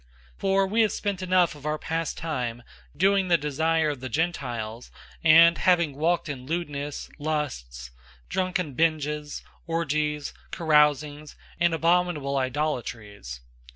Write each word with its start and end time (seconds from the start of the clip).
004:003 0.33 0.39
For 0.39 0.65
we 0.65 0.81
have 0.81 0.91
spent 0.91 1.21
enough 1.21 1.53
of 1.53 1.63
our 1.67 1.77
past 1.77 2.17
time 2.17 2.63
doing 2.97 3.27
the 3.27 3.37
desire 3.37 3.91
of 3.91 3.99
the 3.99 4.09
Gentiles, 4.09 4.89
and 5.23 5.59
having 5.59 5.95
walked 5.95 6.27
in 6.27 6.47
lewdness, 6.47 7.07
lusts, 7.19 7.91
drunken 8.27 8.73
binges, 8.73 9.43
orgies, 9.67 10.33
carousings, 10.49 11.35
and 11.59 11.75
abominable 11.75 12.35
idolatries. 12.35 13.41